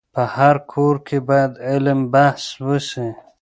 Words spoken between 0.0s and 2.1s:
په هر کور کي باید علم